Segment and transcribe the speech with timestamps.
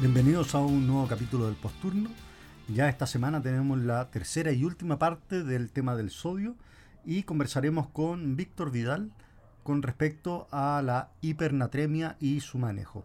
[0.00, 2.10] Bienvenidos a un nuevo capítulo del Posturno.
[2.68, 6.54] Ya esta semana tenemos la tercera y última parte del tema del sodio
[7.06, 9.12] y conversaremos con Víctor Vidal
[9.62, 13.04] con respecto a la hipernatremia y su manejo.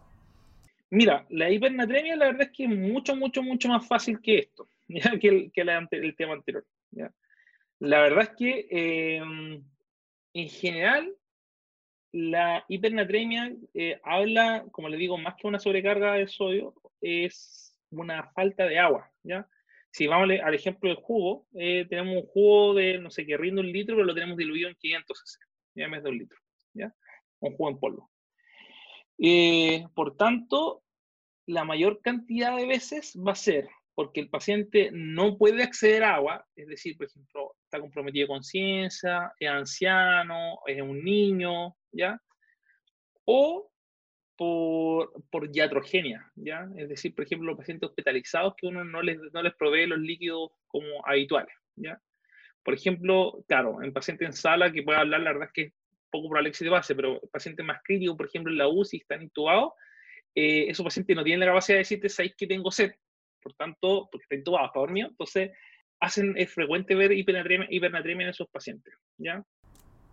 [0.90, 4.68] Mira, la hipernatremia la verdad es que es mucho, mucho, mucho más fácil que esto,
[5.20, 6.64] que, el, que el tema anterior.
[7.78, 9.64] La verdad es que em,
[10.34, 11.16] en general
[12.12, 18.30] la hipernatremia eh, habla, como le digo, más que una sobrecarga de sodio, es una
[18.34, 19.48] falta de agua, ¿ya?
[19.92, 23.60] Si vamos al ejemplo del jugo, eh, tenemos un jugo de, no sé, que rinde
[23.60, 26.38] un litro, pero lo tenemos diluido en 500 cc, ya en de un litro,
[26.72, 26.94] ¿ya?
[27.40, 28.10] Un jugo en polvo.
[29.18, 30.82] Eh, por tanto,
[31.46, 36.14] la mayor cantidad de veces va a ser porque el paciente no puede acceder a
[36.14, 42.18] agua, es decir, por ejemplo, está comprometido de conciencia, es anciano, es un niño, ¿ya?
[43.26, 43.71] O
[44.36, 46.68] por, por iatrogenia, ¿ya?
[46.76, 49.98] Es decir, por ejemplo, los pacientes hospitalizados que uno no les, no les provee los
[49.98, 52.00] líquidos como habituales, ¿ya?
[52.64, 55.72] Por ejemplo, claro, en paciente en sala que puede hablar, la verdad es que es
[56.10, 59.22] poco probable que se base, pero paciente más crítico, por ejemplo, en la UCI, están
[59.22, 59.72] intubados,
[60.34, 62.92] eh, esos pacientes no tienen la capacidad de decirte, ¿sabéis que tengo sed?
[63.42, 65.50] Por tanto, porque está intubado, está dormido, entonces
[66.00, 69.44] hacen, es frecuente ver hipernatremia, hipernatremia en esos pacientes, ¿ya?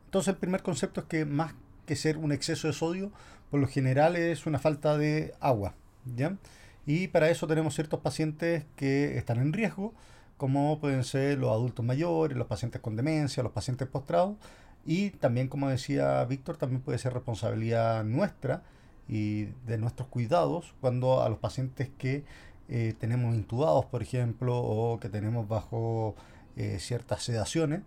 [0.06, 1.54] Entonces, el primer concepto es que más
[1.90, 3.12] que ser un exceso de sodio,
[3.50, 5.74] por lo general es una falta de agua,
[6.16, 6.38] ¿ya?
[6.86, 9.96] Y para eso tenemos ciertos pacientes que están en riesgo,
[10.38, 14.38] como pueden ser los adultos mayores, los pacientes con demencia, los pacientes postrados,
[14.86, 18.62] y también, como decía Víctor, también puede ser responsabilidad nuestra
[19.08, 22.24] y de nuestros cuidados cuando a los pacientes que
[22.68, 26.16] eh, tenemos intubados, por ejemplo, o que tenemos bajo
[26.56, 27.82] eh, ciertas sedaciones,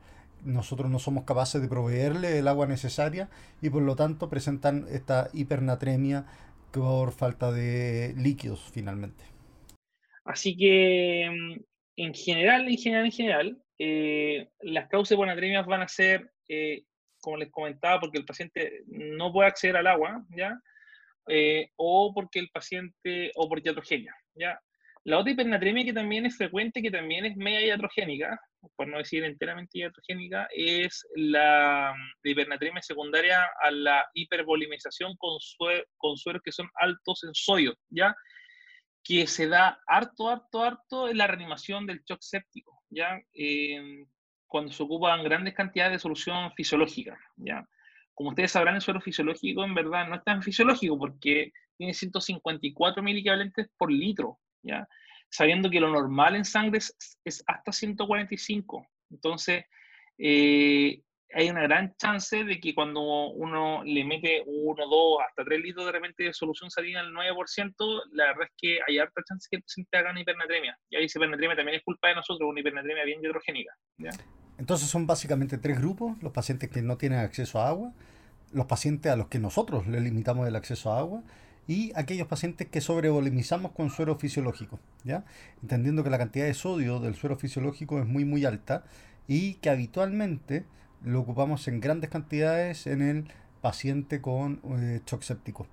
[0.45, 3.29] nosotros no somos capaces de proveerle el agua necesaria
[3.61, 6.27] y por lo tanto presentan esta hipernatremia
[6.73, 9.25] por falta de líquidos finalmente.
[10.25, 11.61] Así que mm,
[11.97, 16.31] en general, en general, en general, eh, las causas de hipernatremia van a ser,
[17.21, 20.59] como les comentaba, porque el paciente no puede acceder al agua, ¿ya?
[21.77, 24.59] o porque el paciente, o por iatrogenia, ¿ya?
[25.05, 28.41] La otra hipernatremia que también es frecuente, que también es media iatrogénica,
[28.77, 35.39] por no decir enteramente iatrogénica, es la, hipernatremia secundaria a la hipervolimización con,
[35.97, 38.15] con sueros que son altos en sodio, ¿ya?
[39.03, 43.21] Que se da harto, harto, harto en la reanimación del shock séptico, ¿ya?
[43.33, 44.07] Em,
[44.47, 47.67] cuando se ocupan grandes cantidades de solución fisiológica, ¿ya?
[48.15, 53.03] Como ustedes sabrán, el suero fisiológico en verdad no es tan fisiológico porque tiene 154
[53.07, 54.87] equivalentes por litro, ¿ya?
[55.33, 58.87] Sabiendo que lo normal en sangre es, hasta 145.
[59.11, 59.65] Entonces,
[60.19, 61.01] eh,
[61.35, 65.87] hay una gran chance de que cuando uno le mete 1, 2, hasta 3 litros
[65.87, 69.57] de repente de solución salina al 9%, la verdad es que hay harta chance que
[69.57, 70.77] el paciente haga una hipernatremia.
[70.91, 73.73] Y ahí esa hipernatremia también es culpa de nosotros, una hipernatremia bien hidrogénica.
[74.59, 77.95] Entonces son básicamente tres grupos, los pacientes que no tienen acceso a agua,
[78.53, 81.23] los pacientes a los que nosotros le limitamos el acceso a agua
[81.69, 85.25] y aquellos pacientes que sobrevolemizamos con suero fisiológico, ¿ya?
[85.63, 88.85] Entendiendo que la cantidad de sodio del suero fisiológico es muy muy alta
[89.29, 90.65] y que habitualmente
[91.05, 93.25] lo ocupamos en grandes cantidades en el
[93.61, 95.67] paciente con eh, shock séptico,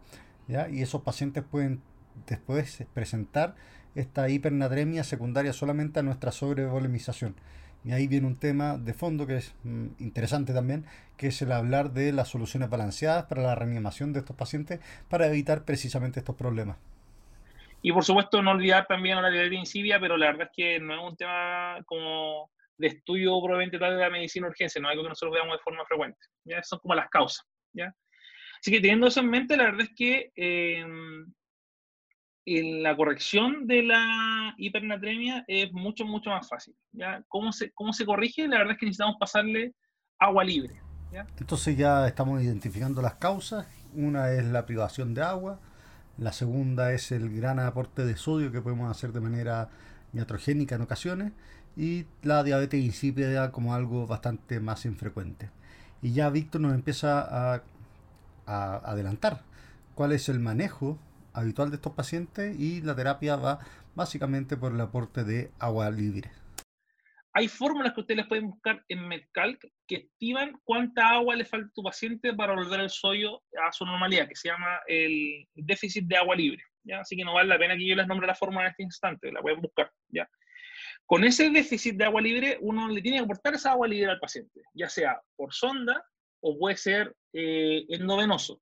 [0.47, 0.69] ¿ya?
[0.69, 1.81] Y esos pacientes pueden
[2.27, 3.56] después presentar
[3.95, 7.35] esta hipernatremia secundaria solamente a nuestra sobrevolemización.
[7.85, 10.85] Y ahí viene un tema de fondo que es mm, interesante también,
[11.17, 14.79] que es el hablar de las soluciones balanceadas para la reanimación de estos pacientes
[15.09, 16.78] para evitar precisamente estos problemas.
[17.81, 20.94] Y por supuesto no olvidar también la diabetes insípida, pero la verdad es que no
[20.94, 25.03] es un tema como de estudio probablemente tal de la medicina urgencia, no es algo
[25.03, 26.19] que nosotros veamos de forma frecuente.
[26.44, 26.62] ¿ya?
[26.63, 27.45] Son como las causas.
[27.74, 27.94] ¿ya?
[28.59, 30.86] Así que teniendo eso en mente, la verdad es que eh,
[32.81, 36.75] la corrección de la hipernatremia es mucho, mucho más fácil.
[36.92, 37.24] ¿ya?
[37.28, 38.48] ¿Cómo, se, ¿Cómo se corrige?
[38.48, 39.74] La verdad es que necesitamos pasarle
[40.18, 40.75] agua libre.
[41.40, 43.68] Entonces ya estamos identificando las causas.
[43.94, 45.60] Una es la privación de agua.
[46.18, 49.69] La segunda es el gran aporte de sodio que podemos hacer de manera
[50.13, 51.34] iatrogénica en ocasiones.
[51.75, 55.50] Y la diabetes insípida como algo bastante más infrecuente.
[56.01, 57.63] Y ya Víctor nos empieza a,
[58.46, 59.44] a adelantar
[59.96, 60.98] cuál es el manejo
[61.39, 63.59] habitual de estos pacientes y la terapia va
[63.95, 66.31] básicamente por el aporte de agua libre.
[67.33, 71.74] hay fórmulas que ustedes pueden buscar en MedCalc que estiman cuánta agua le falta a
[71.74, 76.18] tu paciente para volver el sodio a su normalidad, que se llama el déficit de
[76.18, 76.63] agua libre.
[76.83, 77.00] ¿ya?
[77.01, 79.31] Así que no vale la pena que yo les nombre la fórmula en este instante,
[79.31, 79.91] la pueden buscar.
[81.06, 84.19] Con ese déficit de agua libre, uno le tiene que aportar esa agua libre al
[84.19, 86.03] paciente, ya sea por sonda
[86.41, 88.62] o puede ser eh, endovenoso.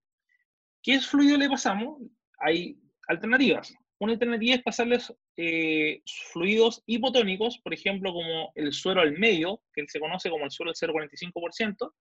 [0.81, 1.99] ¿Qué fluido le pasamos?
[2.39, 3.73] Hay alternativas.
[3.99, 6.01] Una alternativa es pasarles eh,
[6.31, 10.71] fluidos hipotónicos, por ejemplo, como el suero al medio, que se conoce como el suero
[10.71, 11.93] del 0,45%,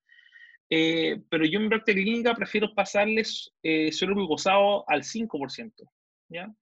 [0.69, 5.73] eh, pero yo en práctica clínica prefiero pasarles eh, suero glucosado al 5%,
[6.29, 6.53] ¿ya?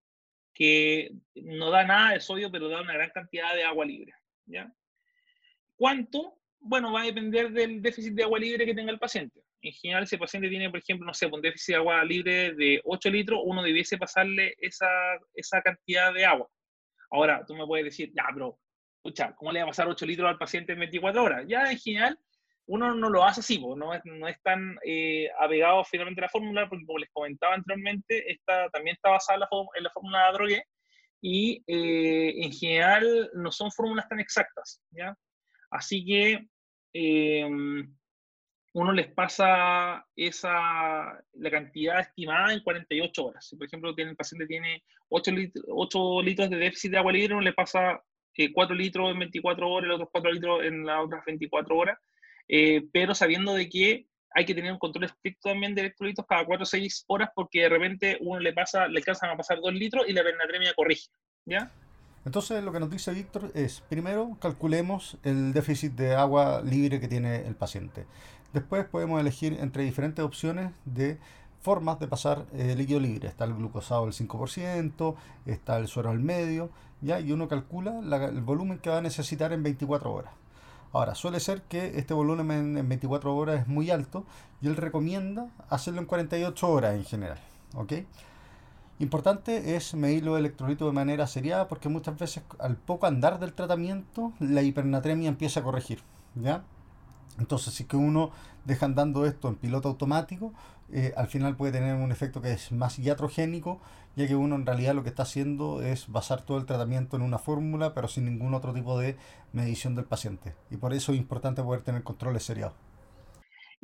[0.52, 4.12] que no da nada de sodio, pero da una gran cantidad de agua libre.
[4.46, 4.72] ¿ya?
[5.74, 6.38] ¿Cuánto?
[6.60, 10.06] Bueno, va a depender del déficit de agua libre que tenga el paciente en general,
[10.10, 13.40] el paciente tiene, por ejemplo, no sé, un déficit de agua libre de 8 litros,
[13.44, 14.88] uno debiese pasarle esa,
[15.34, 16.48] esa cantidad de agua.
[17.10, 18.58] Ahora, tú me puedes decir, ya, pero,
[18.96, 21.44] escucha, ¿cómo le va a pasar 8 litros al paciente en 24 horas?
[21.48, 22.18] Ya, en general,
[22.66, 26.28] uno no lo hace así, no, es, no es tan eh, apegado finalmente a la
[26.28, 30.26] fórmula, porque como les comentaba anteriormente, esta también está basada en la, en la fórmula
[30.26, 30.64] de Drogué,
[31.22, 35.16] y eh, en general no son fórmulas tan exactas, ¿ya?
[35.70, 36.46] Así que...
[36.92, 37.48] Eh,
[38.74, 43.46] uno les pasa esa, la cantidad estimada en 48 horas.
[43.46, 47.42] Si, por ejemplo, tiene, el paciente tiene 8, litros de déficit de agua libre, uno
[47.42, 48.02] le pasa
[48.52, 51.98] 4 eh, litros en 24 horas, los otros 4 litros en las otras 24 horas,
[52.48, 56.44] eh, pero sabiendo de que hay que tener un control estricto también de electrolitos cada
[56.44, 59.72] 4 o 6 horas, porque de repente uno le pasa, le alcanzan a pasar 2
[59.72, 61.10] litros y la pernatremia corrige,
[61.44, 61.70] ¿ya?
[62.24, 67.08] Entonces lo que nos dice Víctor es, primero calculemos el déficit de agua libre que
[67.08, 68.06] tiene el paciente.
[68.52, 71.18] Después podemos elegir entre diferentes opciones de
[71.60, 73.28] formas de pasar eh, líquido libre.
[73.28, 75.14] Está el glucosado al 5%,
[75.46, 77.20] está el suero al medio, ¿ya?
[77.20, 80.32] y uno calcula el volumen que va a necesitar en 24 horas.
[80.92, 84.24] Ahora, suele ser que este volumen en 24 horas es muy alto
[84.60, 87.38] y él recomienda hacerlo en 48 horas en general.
[87.74, 87.92] ¿ok?
[89.00, 93.52] Importante es medir los electrolitos de manera seriada porque muchas veces al poco andar del
[93.52, 96.00] tratamiento la hipernatremia empieza a corregir.
[96.36, 96.62] ¿ya?
[97.38, 98.30] Entonces, si que uno
[98.64, 100.52] deja andando esto en piloto automático,
[100.92, 103.80] eh, al final puede tener un efecto que es más iatrogénico,
[104.14, 107.22] ya que uno en realidad lo que está haciendo es basar todo el tratamiento en
[107.22, 109.16] una fórmula, pero sin ningún otro tipo de
[109.52, 110.54] medición del paciente.
[110.70, 112.74] Y por eso es importante poder tener controles seriados.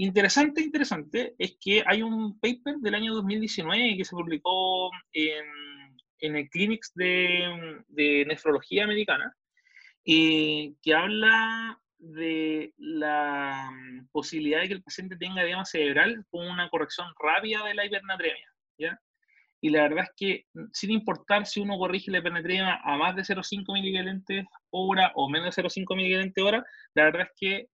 [0.02, 5.44] Interesante, interesante, es que hay un paper del año 2019 que se publicó en,
[6.20, 9.36] en el Clinics de, de Nefrología Americana,
[10.06, 13.70] eh, que habla de la
[14.10, 18.54] posibilidad de que el paciente tenga edema cerebral con una corrección rápida de la hipernatremia,
[18.78, 18.98] ¿ya?
[19.60, 23.22] Y la verdad es que sin importar si uno corrige la hipernatremia a más de
[23.22, 26.64] 0,5 milivalentes hora o menos de 0,5 milivalentes hora,
[26.94, 27.68] la verdad es que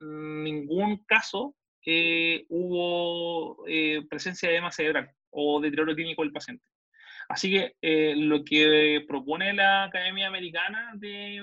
[0.00, 1.56] ningún caso
[1.86, 6.64] eh, hubo eh, presencia de edema cerebral o deterioro clínico del paciente.
[7.28, 11.40] Así que eh, lo que propone la Academia Americana de,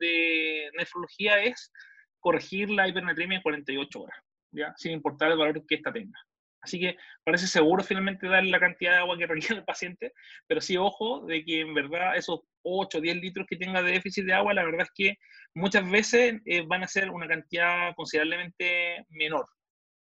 [0.00, 1.72] de nefrología es
[2.20, 4.16] corregir la hipernatremia en 48 horas,
[4.52, 4.72] ¿ya?
[4.76, 6.18] sin importar el valor que ésta tenga.
[6.62, 10.12] Así que parece seguro finalmente dar la cantidad de agua que requiere el paciente,
[10.46, 13.92] pero sí ojo de que en verdad esos 8 o 10 litros que tenga de
[13.92, 15.18] déficit de agua, la verdad es que
[15.54, 19.46] muchas veces eh, van a ser una cantidad considerablemente menor.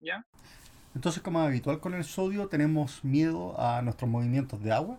[0.00, 0.24] ¿ya?
[0.94, 4.98] Entonces, como es habitual con el sodio, tenemos miedo a nuestros movimientos de agua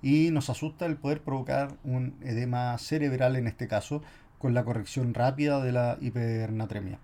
[0.00, 4.02] y nos asusta el poder provocar un edema cerebral en este caso,
[4.38, 6.98] con la corrección rápida de la hipernatremia.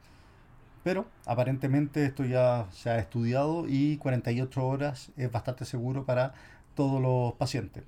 [0.88, 6.32] Pero aparentemente esto ya se ha estudiado y 48 horas es bastante seguro para
[6.74, 7.84] todos los pacientes.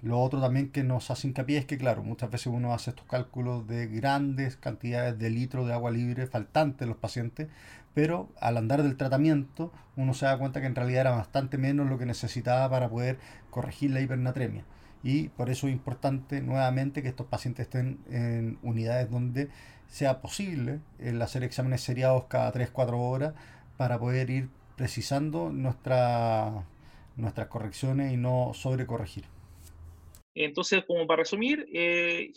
[0.00, 3.04] Lo otro también que nos hace hincapié es que, claro, muchas veces uno hace estos
[3.06, 7.48] cálculos de grandes cantidades de litros de agua libre faltante en los pacientes,
[7.94, 11.88] pero al andar del tratamiento uno se da cuenta que en realidad era bastante menos
[11.88, 13.18] lo que necesitaba para poder
[13.50, 14.62] corregir la hipernatremia
[15.02, 19.48] y por eso es importante nuevamente que estos pacientes estén en unidades donde
[19.88, 23.34] sea posible el hacer exámenes seriados cada 3-4 horas
[23.76, 26.66] para poder ir precisando nuestra,
[27.16, 29.24] nuestras correcciones y no sobrecorregir.
[30.34, 32.32] Entonces, como para resumir, eh,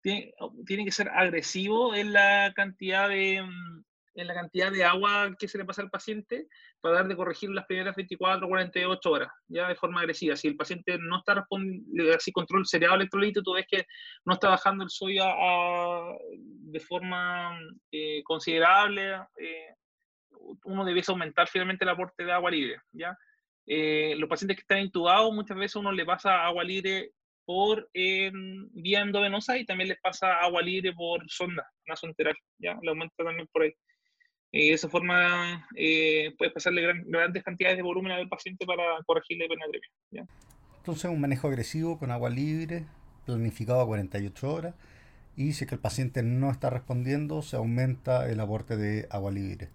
[0.00, 0.32] tiene,
[0.66, 5.48] tiene, que ser agresivo en la cantidad de, mm, en la cantidad de agua que
[5.48, 6.46] se le pasa al paciente
[6.80, 10.36] para dar de corregir las primeras 24 o 48 horas, ya de forma agresiva.
[10.36, 13.86] Si el paciente no está respondiendo, así control seriado electrolito, tú ves que
[14.24, 15.24] no está bajando el sodio
[16.38, 17.58] de forma
[17.90, 19.74] eh, considerable, eh,
[20.64, 23.16] uno debe aumentar finalmente el aporte de agua libre, ¿ya?
[23.66, 27.12] Eh, los pacientes que están intubados, muchas veces uno le pasa agua libre
[27.44, 32.78] por vía endovenosa y también les pasa agua libre por sonda nasoenteral, ¿ya?
[32.82, 33.72] Le aumenta también por ahí.
[34.52, 39.38] Y de esa forma eh, puedes pasarle grandes cantidades de volumen al paciente para corregir
[39.38, 39.88] la hipernatremia.
[40.10, 40.26] ¿ya?
[40.76, 42.84] Entonces un manejo agresivo con agua libre,
[43.24, 44.74] planificado a 48 horas,
[45.36, 49.30] y si es que el paciente no está respondiendo, se aumenta el aporte de agua
[49.30, 49.68] libre.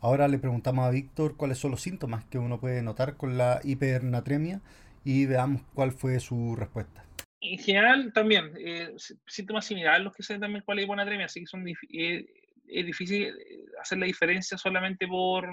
[0.00, 3.60] Ahora le preguntamos a Víctor cuáles son los síntomas que uno puede notar con la
[3.64, 4.60] hipernatremia
[5.04, 7.04] y veamos cuál fue su respuesta.
[7.42, 8.94] En general, también, eh,
[9.26, 12.26] síntomas similares a los que se también con la hiponatremia, así que son, eh,
[12.72, 15.48] es difícil eh, hacer la diferencia solamente por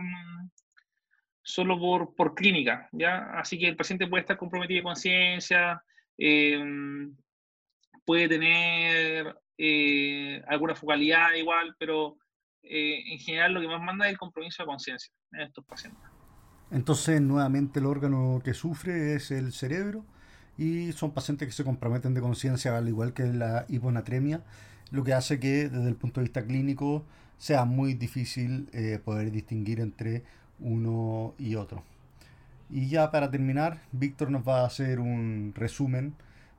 [1.41, 3.31] solo por, por clínica, ¿ya?
[3.39, 5.81] Así que el paciente puede estar comprometido de conciencia,
[8.05, 9.33] puede tener
[10.47, 12.17] alguna focalidad igual, pero
[12.61, 16.03] en general lo que más manda es el compromiso de conciencia en estos pacientes.
[16.69, 20.05] Entonces, nuevamente el órgano que sufre es el cerebro
[20.57, 24.43] y son pacientes que se comprometen de conciencia, al igual que la hiponatremia,
[24.91, 27.05] lo que hace que desde el punto de vista clínico
[27.37, 30.23] sea muy difícil eh, poder distinguir entre
[30.59, 31.83] uno y otro.
[32.69, 36.15] Y ya para terminar, Víctor nos va a hacer un resumen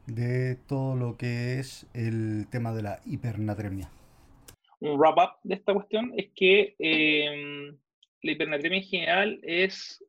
[0.06, 3.90] de todo lo que es el tema de la hipernatremia.
[4.80, 7.76] Un wrap-up de esta cuestión es que eh,
[8.22, 10.02] la hipernatremia en general es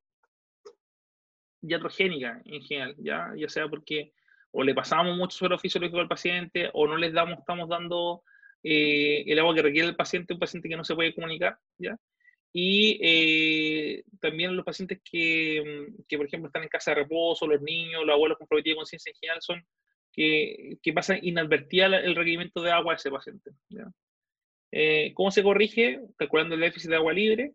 [1.62, 3.34] iatrogénica en general, ¿ya?
[3.36, 4.14] ya sea porque
[4.51, 8.24] o le pasamos mucho suero fisiológico al paciente o no les damos, estamos dando
[8.63, 11.98] eh, el agua que requiere el paciente, un paciente que no se puede comunicar, ¿ya?
[12.51, 17.62] Y eh, también los pacientes que, que, por ejemplo, están en casa de reposo, los
[17.62, 19.65] niños, los abuelos con de conciencia en general, son
[20.12, 23.51] que, que pasan inadvertida el requerimiento de agua a ese paciente.
[23.70, 23.86] ¿ya?
[24.72, 26.01] Eh, ¿Cómo se corrige?
[26.18, 27.53] Calculando el déficit de agua libre.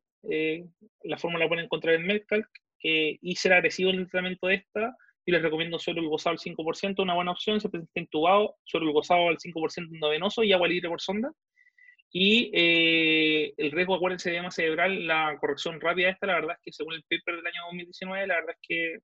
[1.02, 2.48] la fórmula la pueden encontrar en Medcalc
[2.80, 4.96] y ser agresivo en el tratamiento de esta,
[5.26, 9.28] y les recomiendo suelo glucosado al 5%, una buena opción, se presenta intubado, suelo glucosado
[9.28, 11.33] al 5% endovenoso y agua libre por sonda.
[12.11, 16.62] Y eh, el riesgo, acuérdense, de edema cerebral, la corrección rápida esta, la verdad es
[16.62, 18.99] que según el paper del año 2019, la verdad es que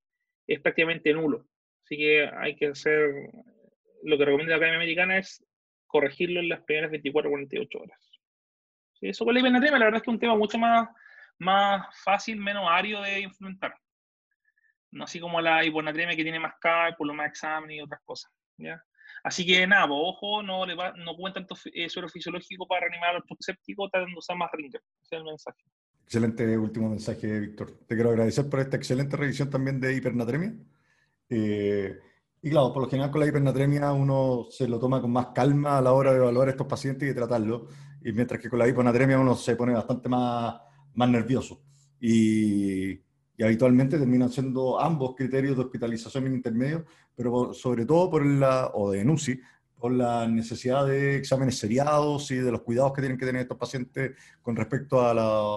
[0.47, 1.47] es prácticamente nulo.
[1.85, 3.11] Así que hay que hacer,
[4.05, 5.45] lo que recomienda la Academia Americana es
[5.87, 8.21] corregirlo en las primeras 24 48 horas.
[9.01, 10.89] eso con la hipernatremia, la verdad es que es un tema mucho más
[11.41, 13.75] más fácil, menos árido de implementar.
[14.93, 18.31] No así como la hiponatremia que tiene más cálculo, más examen y otras cosas.
[18.59, 18.83] ¿ya?
[19.23, 22.83] Así que nada, pues, ojo, no, le va, no pueden tanto eh, suero fisiológico para
[22.83, 24.81] reanimar al séptico, tratando de usar más ringer.
[25.03, 25.63] Ese es el mensaje.
[26.05, 27.71] Excelente último mensaje, Víctor.
[27.87, 30.55] Te quiero agradecer por esta excelente revisión también de hipernatremia.
[31.29, 31.97] Eh,
[32.43, 35.79] y claro, por lo general con la hipernatremia uno se lo toma con más calma
[35.79, 37.71] a la hora de evaluar a estos pacientes y de tratarlos,
[38.03, 40.61] y mientras que con la hiponatremia uno se pone bastante más
[40.95, 41.63] más nervioso.
[42.01, 42.95] Y,
[43.43, 46.85] habitualmente terminan siendo ambos criterios de hospitalización en intermedio,
[47.17, 49.41] pero sobre todo por la, o de NUCI,
[49.79, 53.57] por la necesidad de exámenes seriados y de los cuidados que tienen que tener estos
[53.57, 55.57] pacientes con respecto a, la,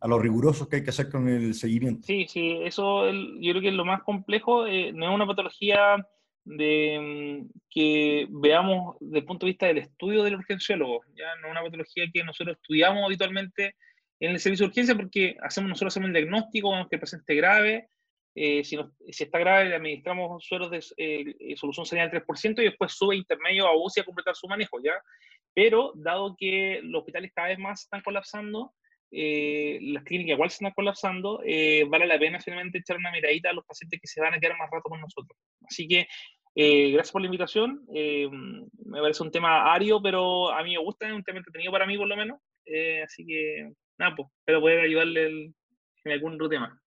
[0.00, 2.06] a los rigurosos que hay que hacer con el seguimiento.
[2.06, 6.06] Sí, sí, eso yo creo que es lo más complejo, eh, no es una patología
[6.44, 11.46] de mm, que veamos desde el punto de vista del estudio del urgenciólogo, ya no
[11.46, 13.76] es una patología que nosotros estudiamos habitualmente
[14.22, 17.88] en el servicio de urgencia porque hacemos, nosotros hacemos el diagnóstico, vemos que el grave,
[18.36, 22.92] eh, si, está grave le administramos sueros de eh, eh, solución señal 3% y después
[22.92, 24.92] sube intermedio a UCI a completar su manejo, ¿ya?
[25.52, 28.72] Pero dado que los hospitales cada vez más están colapsando,
[29.10, 31.38] las clínicas igual se están colapsando,
[31.88, 34.56] vale la pena finalmente echar una miradita a los pacientes que se van a quedar
[34.56, 35.36] más rato con nosotros.
[35.68, 36.06] Así que
[36.54, 37.84] gracias por la invitación.
[37.90, 41.84] me parece un tema ario, pero a mí me gusta, es un tema entretenido para
[41.84, 42.40] mí por lo menos.
[43.04, 45.52] así que nada, pues, pero poder ayudarle
[46.04, 46.78] en algún otro tema.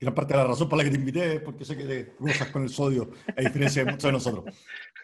[0.00, 2.14] Gran parte de la razón por la que te invité es porque sé que te
[2.18, 4.44] gozas con el sodio, a diferencia de muchos de nosotros.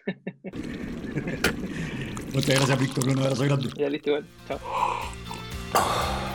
[2.34, 3.08] Muchas gracias, Víctor.
[3.08, 3.70] Un abrazo grande.
[3.76, 4.26] Ya, listo, igual.
[4.46, 6.29] Chao.